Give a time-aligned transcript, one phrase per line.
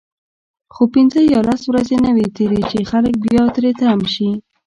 [0.73, 4.29] خو پنځه یا لس ورځې نه وي تیرې چې خلک بیا تری تم شي.